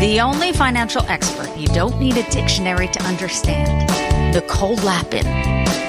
The 0.00 0.20
only 0.20 0.52
financial 0.52 1.04
expert 1.06 1.52
you 1.56 1.66
don't 1.66 1.98
need 1.98 2.16
a 2.16 2.30
dictionary 2.30 2.86
to 2.86 3.02
understand. 3.02 3.90
Nicole 4.32 4.76
Lapin. 4.76 5.26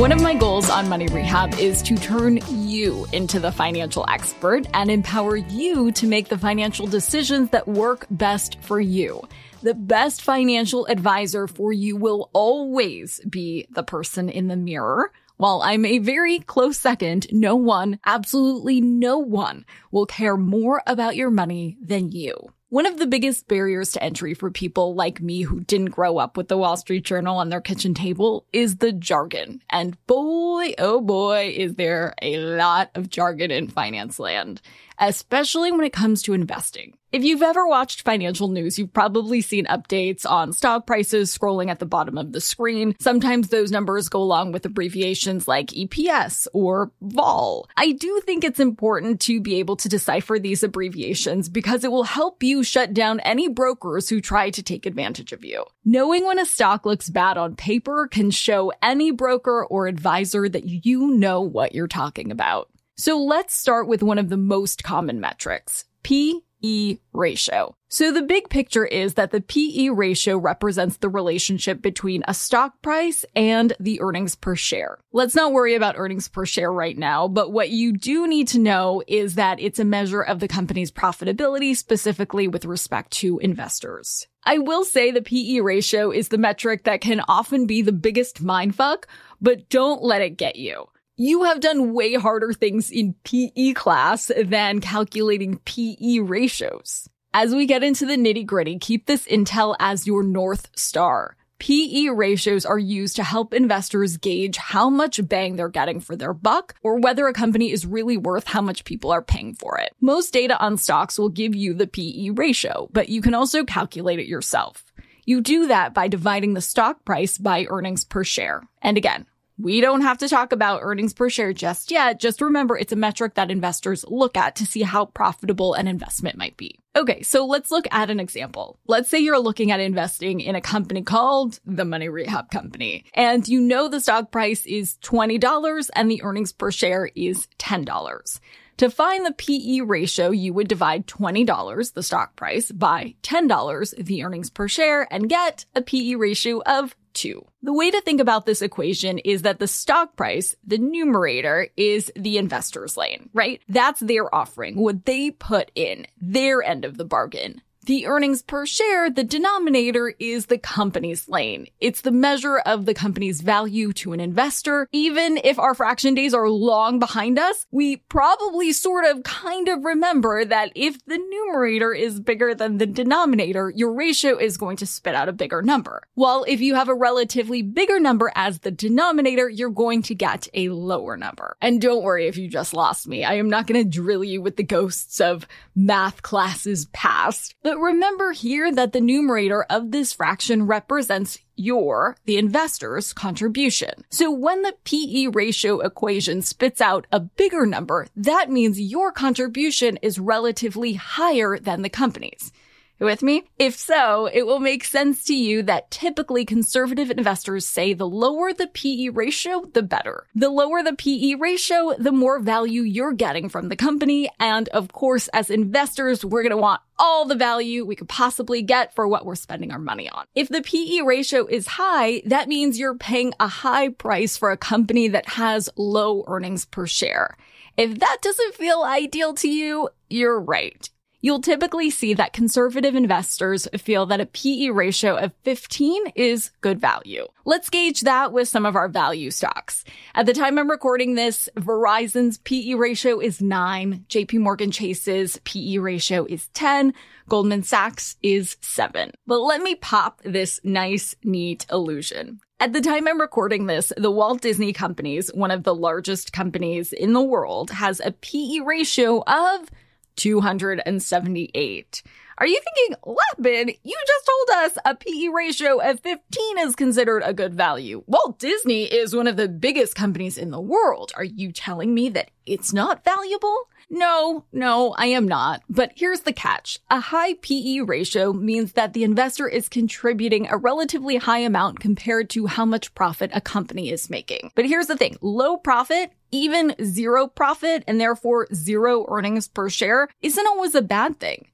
One 0.00 0.12
of 0.12 0.22
my 0.22 0.32
goals 0.34 0.70
on 0.70 0.88
Money 0.88 1.08
Rehab 1.08 1.58
is 1.58 1.82
to 1.82 1.96
turn 1.96 2.38
you 2.48 3.08
into 3.12 3.40
the 3.40 3.50
financial 3.50 4.06
expert 4.08 4.68
and 4.74 4.92
empower 4.92 5.36
you 5.36 5.90
to 5.90 6.06
make 6.06 6.28
the 6.28 6.38
financial 6.38 6.86
decisions 6.86 7.50
that 7.50 7.66
work 7.66 8.06
best 8.08 8.58
for 8.60 8.78
you. 8.78 9.26
The 9.62 9.74
best 9.74 10.22
financial 10.22 10.86
advisor 10.86 11.48
for 11.48 11.72
you 11.72 11.96
will 11.96 12.30
always 12.32 13.20
be 13.28 13.66
the 13.70 13.82
person 13.82 14.28
in 14.28 14.46
the 14.46 14.54
mirror. 14.54 15.10
While 15.36 15.62
I'm 15.62 15.84
a 15.84 15.98
very 15.98 16.38
close 16.38 16.78
second, 16.78 17.26
no 17.32 17.56
one, 17.56 17.98
absolutely 18.06 18.80
no 18.80 19.18
one, 19.18 19.66
will 19.90 20.06
care 20.06 20.36
more 20.36 20.80
about 20.86 21.16
your 21.16 21.32
money 21.32 21.76
than 21.82 22.12
you. 22.12 22.52
One 22.68 22.86
of 22.86 22.98
the 22.98 23.06
biggest 23.06 23.46
barriers 23.46 23.92
to 23.92 24.02
entry 24.02 24.34
for 24.34 24.50
people 24.50 24.96
like 24.96 25.20
me 25.20 25.42
who 25.42 25.60
didn't 25.60 25.90
grow 25.90 26.18
up 26.18 26.36
with 26.36 26.48
the 26.48 26.58
Wall 26.58 26.76
Street 26.76 27.04
Journal 27.04 27.38
on 27.38 27.48
their 27.48 27.60
kitchen 27.60 27.94
table 27.94 28.44
is 28.52 28.78
the 28.78 28.90
jargon. 28.90 29.62
And 29.70 29.96
boy, 30.08 30.74
oh 30.76 31.00
boy, 31.00 31.54
is 31.56 31.76
there 31.76 32.14
a 32.20 32.38
lot 32.38 32.90
of 32.96 33.08
jargon 33.08 33.52
in 33.52 33.68
finance 33.68 34.18
land, 34.18 34.60
especially 34.98 35.70
when 35.70 35.84
it 35.86 35.92
comes 35.92 36.22
to 36.22 36.32
investing. 36.32 36.98
If 37.16 37.24
you've 37.24 37.40
ever 37.40 37.66
watched 37.66 38.02
financial 38.02 38.48
news, 38.48 38.78
you've 38.78 38.92
probably 38.92 39.40
seen 39.40 39.64
updates 39.68 40.30
on 40.30 40.52
stock 40.52 40.86
prices 40.86 41.34
scrolling 41.34 41.70
at 41.70 41.78
the 41.78 41.86
bottom 41.86 42.18
of 42.18 42.32
the 42.32 42.42
screen. 42.42 42.94
Sometimes 43.00 43.48
those 43.48 43.70
numbers 43.70 44.10
go 44.10 44.20
along 44.20 44.52
with 44.52 44.66
abbreviations 44.66 45.48
like 45.48 45.68
EPS 45.68 46.46
or 46.52 46.92
vol. 47.00 47.70
I 47.74 47.92
do 47.92 48.20
think 48.26 48.44
it's 48.44 48.60
important 48.60 49.22
to 49.22 49.40
be 49.40 49.54
able 49.60 49.76
to 49.76 49.88
decipher 49.88 50.38
these 50.38 50.62
abbreviations 50.62 51.48
because 51.48 51.84
it 51.84 51.90
will 51.90 52.02
help 52.02 52.42
you 52.42 52.62
shut 52.62 52.92
down 52.92 53.20
any 53.20 53.48
brokers 53.48 54.10
who 54.10 54.20
try 54.20 54.50
to 54.50 54.62
take 54.62 54.84
advantage 54.84 55.32
of 55.32 55.42
you. 55.42 55.64
Knowing 55.86 56.26
when 56.26 56.38
a 56.38 56.44
stock 56.44 56.84
looks 56.84 57.08
bad 57.08 57.38
on 57.38 57.56
paper 57.56 58.08
can 58.08 58.30
show 58.30 58.74
any 58.82 59.10
broker 59.10 59.64
or 59.64 59.86
advisor 59.86 60.50
that 60.50 60.66
you 60.66 61.12
know 61.12 61.40
what 61.40 61.74
you're 61.74 61.88
talking 61.88 62.30
about. 62.30 62.68
So 62.98 63.18
let's 63.18 63.56
start 63.56 63.88
with 63.88 64.02
one 64.02 64.18
of 64.18 64.28
the 64.28 64.36
most 64.36 64.84
common 64.84 65.18
metrics. 65.18 65.86
P 66.02 66.42
PE 66.62 66.98
ratio. 67.12 67.74
So 67.88 68.12
the 68.12 68.22
big 68.22 68.50
picture 68.50 68.84
is 68.84 69.14
that 69.14 69.30
the 69.30 69.40
PE 69.40 69.90
ratio 69.90 70.36
represents 70.36 70.96
the 70.96 71.08
relationship 71.08 71.80
between 71.80 72.24
a 72.26 72.34
stock 72.34 72.82
price 72.82 73.24
and 73.36 73.72
the 73.78 74.00
earnings 74.00 74.34
per 74.34 74.56
share. 74.56 74.98
Let's 75.12 75.36
not 75.36 75.52
worry 75.52 75.74
about 75.74 75.94
earnings 75.96 76.28
per 76.28 76.44
share 76.44 76.72
right 76.72 76.98
now, 76.98 77.28
but 77.28 77.52
what 77.52 77.70
you 77.70 77.92
do 77.92 78.26
need 78.26 78.48
to 78.48 78.58
know 78.58 79.02
is 79.06 79.36
that 79.36 79.60
it's 79.60 79.78
a 79.78 79.84
measure 79.84 80.22
of 80.22 80.40
the 80.40 80.48
company's 80.48 80.90
profitability, 80.90 81.76
specifically 81.76 82.48
with 82.48 82.64
respect 82.64 83.12
to 83.12 83.38
investors. 83.38 84.26
I 84.44 84.58
will 84.58 84.84
say 84.84 85.10
the 85.10 85.22
PE 85.22 85.60
ratio 85.60 86.10
is 86.10 86.28
the 86.28 86.38
metric 86.38 86.84
that 86.84 87.00
can 87.00 87.20
often 87.28 87.66
be 87.66 87.82
the 87.82 87.92
biggest 87.92 88.42
mindfuck, 88.42 89.04
but 89.40 89.68
don't 89.68 90.02
let 90.02 90.22
it 90.22 90.36
get 90.36 90.56
you. 90.56 90.86
You 91.18 91.44
have 91.44 91.60
done 91.60 91.94
way 91.94 92.12
harder 92.12 92.52
things 92.52 92.90
in 92.90 93.14
PE 93.24 93.72
class 93.72 94.30
than 94.36 94.82
calculating 94.82 95.56
PE 95.64 96.18
ratios. 96.18 97.08
As 97.32 97.54
we 97.54 97.64
get 97.64 97.82
into 97.82 98.04
the 98.04 98.18
nitty 98.18 98.44
gritty, 98.44 98.78
keep 98.78 99.06
this 99.06 99.26
intel 99.26 99.74
as 99.78 100.06
your 100.06 100.22
North 100.22 100.68
Star. 100.74 101.38
PE 101.58 102.08
ratios 102.08 102.66
are 102.66 102.78
used 102.78 103.16
to 103.16 103.24
help 103.24 103.54
investors 103.54 104.18
gauge 104.18 104.58
how 104.58 104.90
much 104.90 105.26
bang 105.26 105.56
they're 105.56 105.70
getting 105.70 106.00
for 106.00 106.16
their 106.16 106.34
buck 106.34 106.74
or 106.82 107.00
whether 107.00 107.26
a 107.26 107.32
company 107.32 107.72
is 107.72 107.86
really 107.86 108.18
worth 108.18 108.48
how 108.48 108.60
much 108.60 108.84
people 108.84 109.10
are 109.10 109.22
paying 109.22 109.54
for 109.54 109.78
it. 109.78 109.94
Most 110.02 110.34
data 110.34 110.58
on 110.58 110.76
stocks 110.76 111.18
will 111.18 111.30
give 111.30 111.54
you 111.54 111.72
the 111.72 111.86
PE 111.86 112.32
ratio, 112.34 112.90
but 112.92 113.08
you 113.08 113.22
can 113.22 113.32
also 113.32 113.64
calculate 113.64 114.18
it 114.18 114.26
yourself. 114.26 114.84
You 115.24 115.40
do 115.40 115.66
that 115.68 115.94
by 115.94 116.08
dividing 116.08 116.52
the 116.52 116.60
stock 116.60 117.06
price 117.06 117.38
by 117.38 117.64
earnings 117.70 118.04
per 118.04 118.22
share. 118.22 118.64
And 118.82 118.98
again, 118.98 119.24
we 119.58 119.80
don't 119.80 120.02
have 120.02 120.18
to 120.18 120.28
talk 120.28 120.52
about 120.52 120.80
earnings 120.82 121.14
per 121.14 121.30
share 121.30 121.52
just 121.52 121.90
yet. 121.90 122.20
Just 122.20 122.40
remember 122.40 122.76
it's 122.76 122.92
a 122.92 122.96
metric 122.96 123.34
that 123.34 123.50
investors 123.50 124.04
look 124.08 124.36
at 124.36 124.56
to 124.56 124.66
see 124.66 124.82
how 124.82 125.06
profitable 125.06 125.74
an 125.74 125.88
investment 125.88 126.36
might 126.36 126.56
be. 126.56 126.78
Okay, 126.94 127.22
so 127.22 127.44
let's 127.44 127.70
look 127.70 127.86
at 127.90 128.10
an 128.10 128.20
example. 128.20 128.78
Let's 128.86 129.08
say 129.08 129.18
you're 129.18 129.38
looking 129.38 129.70
at 129.70 129.80
investing 129.80 130.40
in 130.40 130.54
a 130.54 130.60
company 130.60 131.02
called 131.02 131.60
the 131.64 131.84
Money 131.84 132.08
Rehab 132.08 132.50
Company, 132.50 133.04
and 133.14 133.46
you 133.46 133.60
know 133.60 133.88
the 133.88 134.00
stock 134.00 134.30
price 134.30 134.64
is 134.66 134.96
$20 135.02 135.90
and 135.94 136.10
the 136.10 136.22
earnings 136.22 136.52
per 136.52 136.70
share 136.70 137.10
is 137.14 137.48
$10. 137.58 138.40
To 138.78 138.90
find 138.90 139.24
the 139.24 139.32
PE 139.32 139.80
ratio, 139.80 140.30
you 140.30 140.52
would 140.52 140.68
divide 140.68 141.06
$20, 141.06 141.94
the 141.94 142.02
stock 142.02 142.36
price, 142.36 142.70
by 142.70 143.14
$10, 143.22 144.04
the 144.04 144.22
earnings 144.22 144.50
per 144.50 144.68
share, 144.68 145.08
and 145.10 145.30
get 145.30 145.64
a 145.74 145.80
PE 145.80 146.16
ratio 146.16 146.60
of 146.66 146.94
2. 147.16 147.44
The 147.62 147.72
way 147.72 147.90
to 147.90 148.00
think 148.02 148.20
about 148.20 148.46
this 148.46 148.62
equation 148.62 149.18
is 149.18 149.42
that 149.42 149.58
the 149.58 149.66
stock 149.66 150.16
price, 150.16 150.54
the 150.64 150.78
numerator, 150.78 151.68
is 151.76 152.12
the 152.14 152.38
investor's 152.38 152.96
lane, 152.96 153.30
right? 153.32 153.60
That's 153.68 154.00
their 154.00 154.32
offering, 154.32 154.76
what 154.76 155.04
they 155.04 155.32
put 155.32 155.72
in, 155.74 156.06
their 156.20 156.62
end 156.62 156.84
of 156.84 156.96
the 156.96 157.04
bargain. 157.04 157.62
The 157.86 158.08
earnings 158.08 158.42
per 158.42 158.66
share, 158.66 159.08
the 159.10 159.22
denominator 159.22 160.12
is 160.18 160.46
the 160.46 160.58
company's 160.58 161.28
lane. 161.28 161.68
It's 161.80 162.00
the 162.00 162.10
measure 162.10 162.58
of 162.58 162.84
the 162.84 162.94
company's 162.94 163.40
value 163.40 163.92
to 163.92 164.12
an 164.12 164.18
investor. 164.18 164.88
Even 164.90 165.38
if 165.44 165.56
our 165.60 165.72
fraction 165.72 166.12
days 166.12 166.34
are 166.34 166.48
long 166.48 166.98
behind 166.98 167.38
us, 167.38 167.64
we 167.70 167.98
probably 167.98 168.72
sort 168.72 169.04
of 169.04 169.22
kind 169.22 169.68
of 169.68 169.84
remember 169.84 170.44
that 170.44 170.72
if 170.74 170.98
the 171.04 171.16
numerator 171.16 171.92
is 171.92 172.18
bigger 172.18 172.56
than 172.56 172.78
the 172.78 172.86
denominator, 172.86 173.72
your 173.76 173.94
ratio 173.94 174.36
is 174.36 174.56
going 174.56 174.78
to 174.78 174.86
spit 174.86 175.14
out 175.14 175.28
a 175.28 175.32
bigger 175.32 175.62
number. 175.62 176.02
While 176.14 176.44
if 176.48 176.60
you 176.60 176.74
have 176.74 176.88
a 176.88 176.94
relatively 176.94 177.62
bigger 177.62 178.00
number 178.00 178.32
as 178.34 178.58
the 178.58 178.72
denominator, 178.72 179.48
you're 179.48 179.70
going 179.70 180.02
to 180.02 180.14
get 180.16 180.48
a 180.54 180.70
lower 180.70 181.16
number. 181.16 181.56
And 181.62 181.80
don't 181.80 182.02
worry 182.02 182.26
if 182.26 182.36
you 182.36 182.48
just 182.48 182.74
lost 182.74 183.06
me. 183.06 183.22
I 183.22 183.34
am 183.34 183.48
not 183.48 183.68
going 183.68 183.80
to 183.80 183.88
drill 183.88 184.24
you 184.24 184.42
with 184.42 184.56
the 184.56 184.64
ghosts 184.64 185.20
of 185.20 185.46
math 185.76 186.22
classes 186.22 186.86
past. 186.86 187.54
But 187.76 187.82
remember 187.82 188.32
here 188.32 188.72
that 188.72 188.94
the 188.94 189.02
numerator 189.02 189.64
of 189.64 189.90
this 189.90 190.10
fraction 190.14 190.66
represents 190.66 191.40
your, 191.56 192.16
the 192.24 192.38
investor's 192.38 193.12
contribution. 193.12 193.90
So 194.08 194.30
when 194.30 194.62
the 194.62 194.74
PE 194.84 195.26
ratio 195.26 195.80
equation 195.80 196.40
spits 196.40 196.80
out 196.80 197.06
a 197.12 197.20
bigger 197.20 197.66
number, 197.66 198.06
that 198.16 198.48
means 198.48 198.80
your 198.80 199.12
contribution 199.12 199.98
is 199.98 200.18
relatively 200.18 200.94
higher 200.94 201.58
than 201.58 201.82
the 201.82 201.90
company's. 201.90 202.50
With 202.98 203.22
me? 203.22 203.44
If 203.58 203.76
so, 203.76 204.24
it 204.32 204.46
will 204.46 204.58
make 204.58 204.82
sense 204.82 205.24
to 205.24 205.34
you 205.34 205.62
that 205.64 205.90
typically 205.90 206.46
conservative 206.46 207.10
investors 207.10 207.68
say 207.68 207.92
the 207.92 208.08
lower 208.08 208.54
the 208.54 208.68
PE 208.68 209.10
ratio, 209.10 209.64
the 209.74 209.82
better. 209.82 210.26
The 210.34 210.48
lower 210.48 210.82
the 210.82 210.94
PE 210.94 211.34
ratio, 211.34 211.94
the 211.98 212.12
more 212.12 212.40
value 212.40 212.80
you're 212.80 213.12
getting 213.12 213.50
from 213.50 213.68
the 213.68 213.76
company. 213.76 214.30
And 214.40 214.70
of 214.70 214.92
course, 214.92 215.28
as 215.28 215.50
investors, 215.50 216.24
we're 216.24 216.42
going 216.42 216.50
to 216.50 216.56
want 216.56 216.80
all 216.98 217.26
the 217.26 217.34
value 217.34 217.84
we 217.84 217.96
could 217.96 218.08
possibly 218.08 218.62
get 218.62 218.94
for 218.94 219.06
what 219.06 219.26
we're 219.26 219.34
spending 219.34 219.72
our 219.72 219.78
money 219.78 220.08
on. 220.08 220.24
If 220.34 220.48
the 220.48 220.62
PE 220.62 221.02
ratio 221.04 221.44
is 221.44 221.66
high, 221.66 222.22
that 222.24 222.48
means 222.48 222.78
you're 222.78 222.96
paying 222.96 223.34
a 223.38 223.48
high 223.48 223.90
price 223.90 224.38
for 224.38 224.50
a 224.50 224.56
company 224.56 225.08
that 225.08 225.28
has 225.28 225.68
low 225.76 226.24
earnings 226.26 226.64
per 226.64 226.86
share. 226.86 227.36
If 227.76 227.98
that 227.98 228.18
doesn't 228.22 228.54
feel 228.54 228.82
ideal 228.82 229.34
to 229.34 229.48
you, 229.50 229.90
you're 230.08 230.40
right. 230.40 230.88
You'll 231.20 231.40
typically 231.40 231.90
see 231.90 232.14
that 232.14 232.32
conservative 232.32 232.94
investors 232.94 233.66
feel 233.78 234.06
that 234.06 234.20
a 234.20 234.26
PE 234.26 234.68
ratio 234.68 235.16
of 235.16 235.32
15 235.44 236.08
is 236.14 236.50
good 236.60 236.78
value. 236.78 237.26
Let's 237.44 237.70
gauge 237.70 238.02
that 238.02 238.32
with 238.32 238.48
some 238.48 238.66
of 238.66 238.76
our 238.76 238.88
value 238.88 239.30
stocks. 239.30 239.82
At 240.14 240.26
the 240.26 240.34
time 240.34 240.58
I'm 240.58 240.70
recording 240.70 241.14
this, 241.14 241.48
Verizon's 241.56 242.38
PE 242.38 242.74
ratio 242.74 243.18
is 243.18 243.40
9, 243.40 244.04
JP 244.08 244.40
Morgan 244.40 244.70
Chase's 244.70 245.40
PE 245.44 245.78
ratio 245.78 246.26
is 246.26 246.48
10, 246.48 246.92
Goldman 247.28 247.62
Sachs 247.62 248.16
is 248.22 248.56
7. 248.60 249.12
But 249.26 249.40
let 249.40 249.62
me 249.62 249.74
pop 249.74 250.20
this 250.22 250.60
nice, 250.62 251.14
neat 251.24 251.66
illusion. 251.72 252.40
At 252.60 252.72
the 252.72 252.80
time 252.80 253.08
I'm 253.08 253.20
recording 253.20 253.66
this, 253.66 253.92
the 253.96 254.10
Walt 254.10 254.40
Disney 254.40 254.72
Companies, 254.72 255.30
one 255.34 255.50
of 255.50 255.64
the 255.64 255.74
largest 255.74 256.32
companies 256.32 256.92
in 256.92 257.12
the 257.14 257.22
world, 257.22 257.70
has 257.70 258.00
a 258.00 258.12
PE 258.12 258.60
ratio 258.64 259.22
of 259.26 259.70
278. 260.16 262.02
Are 262.38 262.46
you 262.46 262.60
thinking, 262.60 262.96
Lapin, 263.04 263.74
you 263.82 263.96
just 264.06 264.26
told 264.26 264.64
us 264.64 264.78
a 264.84 264.94
PE 264.94 265.28
ratio 265.28 265.78
of 265.78 266.00
15 266.00 266.58
is 266.58 266.76
considered 266.76 267.22
a 267.24 267.32
good 267.32 267.54
value. 267.54 268.04
Walt 268.06 268.38
Disney 268.38 268.84
is 268.84 269.16
one 269.16 269.26
of 269.26 269.36
the 269.36 269.48
biggest 269.48 269.94
companies 269.94 270.36
in 270.36 270.50
the 270.50 270.60
world. 270.60 271.12
Are 271.16 271.24
you 271.24 271.50
telling 271.50 271.94
me 271.94 272.10
that 272.10 272.30
it's 272.44 272.74
not 272.74 273.04
valuable? 273.04 273.68
No, 273.88 274.44
no, 274.52 274.94
I 274.98 275.06
am 275.06 275.28
not. 275.28 275.62
But 275.68 275.92
here's 275.94 276.20
the 276.20 276.32
catch. 276.32 276.80
A 276.90 276.98
high 276.98 277.34
PE 277.34 277.80
ratio 277.80 278.32
means 278.32 278.72
that 278.72 278.92
the 278.92 279.04
investor 279.04 279.48
is 279.48 279.68
contributing 279.68 280.48
a 280.48 280.56
relatively 280.56 281.16
high 281.16 281.38
amount 281.38 281.78
compared 281.80 282.28
to 282.30 282.46
how 282.46 282.64
much 282.64 282.94
profit 282.94 283.30
a 283.32 283.40
company 283.40 283.90
is 283.90 284.10
making. 284.10 284.50
But 284.54 284.66
here's 284.66 284.88
the 284.88 284.96
thing. 284.96 285.16
Low 285.20 285.56
profit 285.56 286.10
even 286.32 286.74
zero 286.84 287.26
profit 287.26 287.84
and 287.86 288.00
therefore 288.00 288.48
zero 288.52 289.06
earnings 289.08 289.48
per 289.48 289.68
share 289.68 290.08
isn't 290.22 290.46
always 290.46 290.74
a 290.74 290.82
bad 290.82 291.18
thing. 291.20 291.48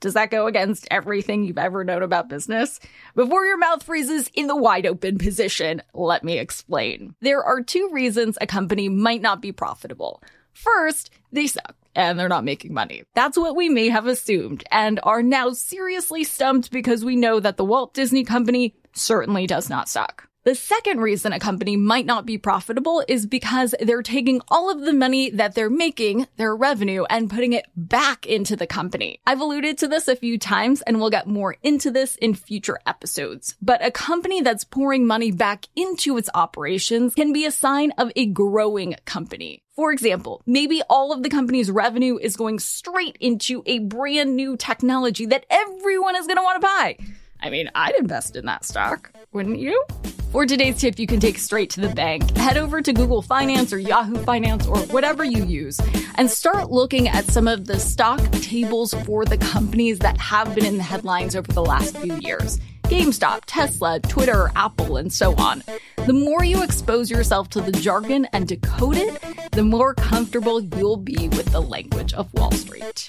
Does 0.00 0.14
that 0.14 0.30
go 0.30 0.46
against 0.46 0.88
everything 0.90 1.44
you've 1.44 1.58
ever 1.58 1.84
known 1.84 2.02
about 2.02 2.28
business? 2.28 2.80
Before 3.14 3.44
your 3.44 3.58
mouth 3.58 3.82
freezes 3.82 4.30
in 4.34 4.46
the 4.46 4.56
wide 4.56 4.86
open 4.86 5.18
position, 5.18 5.82
let 5.92 6.24
me 6.24 6.38
explain. 6.38 7.14
There 7.20 7.44
are 7.44 7.62
two 7.62 7.90
reasons 7.92 8.38
a 8.40 8.46
company 8.46 8.88
might 8.88 9.20
not 9.20 9.42
be 9.42 9.52
profitable. 9.52 10.22
First, 10.52 11.10
they 11.32 11.46
suck 11.46 11.76
and 11.94 12.18
they're 12.18 12.28
not 12.28 12.44
making 12.44 12.72
money. 12.72 13.02
That's 13.14 13.36
what 13.36 13.56
we 13.56 13.68
may 13.68 13.88
have 13.88 14.06
assumed 14.06 14.64
and 14.70 15.00
are 15.02 15.22
now 15.22 15.50
seriously 15.50 16.24
stumped 16.24 16.70
because 16.70 17.04
we 17.04 17.16
know 17.16 17.40
that 17.40 17.56
the 17.56 17.64
Walt 17.64 17.94
Disney 17.94 18.24
Company 18.24 18.74
certainly 18.92 19.46
does 19.46 19.68
not 19.68 19.88
suck. 19.88 20.29
The 20.42 20.54
second 20.54 21.02
reason 21.02 21.34
a 21.34 21.38
company 21.38 21.76
might 21.76 22.06
not 22.06 22.24
be 22.24 22.38
profitable 22.38 23.04
is 23.06 23.26
because 23.26 23.74
they're 23.78 24.00
taking 24.00 24.40
all 24.48 24.70
of 24.70 24.80
the 24.80 24.94
money 24.94 25.28
that 25.28 25.54
they're 25.54 25.68
making, 25.68 26.28
their 26.38 26.56
revenue, 26.56 27.04
and 27.10 27.28
putting 27.28 27.52
it 27.52 27.66
back 27.76 28.24
into 28.24 28.56
the 28.56 28.66
company. 28.66 29.20
I've 29.26 29.42
alluded 29.42 29.76
to 29.78 29.86
this 29.86 30.08
a 30.08 30.16
few 30.16 30.38
times 30.38 30.80
and 30.80 30.98
we'll 30.98 31.10
get 31.10 31.26
more 31.26 31.56
into 31.62 31.90
this 31.90 32.16
in 32.16 32.32
future 32.32 32.78
episodes. 32.86 33.54
But 33.60 33.84
a 33.84 33.90
company 33.90 34.40
that's 34.40 34.64
pouring 34.64 35.06
money 35.06 35.30
back 35.30 35.66
into 35.76 36.16
its 36.16 36.30
operations 36.32 37.14
can 37.14 37.34
be 37.34 37.44
a 37.44 37.50
sign 37.50 37.90
of 37.98 38.10
a 38.16 38.24
growing 38.24 38.96
company. 39.04 39.62
For 39.76 39.92
example, 39.92 40.40
maybe 40.46 40.80
all 40.88 41.12
of 41.12 41.22
the 41.22 41.28
company's 41.28 41.70
revenue 41.70 42.16
is 42.16 42.38
going 42.38 42.60
straight 42.60 43.18
into 43.20 43.62
a 43.66 43.80
brand 43.80 44.36
new 44.36 44.56
technology 44.56 45.26
that 45.26 45.44
everyone 45.50 46.16
is 46.16 46.26
going 46.26 46.38
to 46.38 46.42
want 46.42 46.62
to 46.62 46.66
buy. 46.66 46.96
I 47.42 47.50
mean, 47.50 47.70
I'd 47.74 47.96
invest 47.96 48.36
in 48.36 48.46
that 48.46 48.64
stock, 48.64 49.12
wouldn't 49.32 49.58
you? 49.58 49.84
For 50.30 50.46
today's 50.46 50.78
tip, 50.78 51.00
you 51.00 51.08
can 51.08 51.18
take 51.18 51.38
straight 51.38 51.70
to 51.70 51.80
the 51.80 51.88
bank. 51.88 52.36
Head 52.36 52.56
over 52.56 52.80
to 52.80 52.92
Google 52.92 53.20
Finance 53.20 53.72
or 53.72 53.78
Yahoo 53.78 54.22
Finance 54.22 54.64
or 54.64 54.78
whatever 54.78 55.24
you 55.24 55.44
use 55.44 55.80
and 56.14 56.30
start 56.30 56.70
looking 56.70 57.08
at 57.08 57.24
some 57.24 57.48
of 57.48 57.66
the 57.66 57.80
stock 57.80 58.20
tables 58.34 58.94
for 59.04 59.24
the 59.24 59.38
companies 59.38 59.98
that 59.98 60.16
have 60.18 60.54
been 60.54 60.64
in 60.64 60.76
the 60.76 60.84
headlines 60.84 61.34
over 61.34 61.50
the 61.50 61.64
last 61.64 61.98
few 61.98 62.14
years. 62.18 62.60
GameStop, 62.84 63.40
Tesla, 63.46 63.98
Twitter, 63.98 64.52
Apple, 64.54 64.98
and 64.98 65.12
so 65.12 65.34
on. 65.34 65.64
The 66.06 66.12
more 66.12 66.44
you 66.44 66.62
expose 66.62 67.10
yourself 67.10 67.48
to 67.50 67.60
the 67.60 67.72
jargon 67.72 68.26
and 68.32 68.46
decode 68.46 68.98
it, 68.98 69.20
the 69.50 69.64
more 69.64 69.94
comfortable 69.94 70.60
you'll 70.60 70.96
be 70.96 71.28
with 71.30 71.46
the 71.46 71.60
language 71.60 72.14
of 72.14 72.32
Wall 72.34 72.52
Street. 72.52 73.08